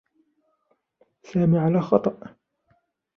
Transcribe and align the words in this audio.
سامي 1.23 1.59
على 1.59 1.81
خطأ. 1.81 2.35